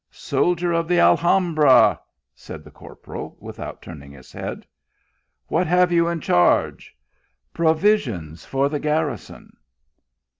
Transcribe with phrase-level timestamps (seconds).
[0.31, 2.01] "Soldier of the Alhambra,"
[2.33, 4.65] said the corporal, without turning his head."
[5.47, 6.97] What have you in charge?":"
[7.61, 9.55] Provisions for the garrison."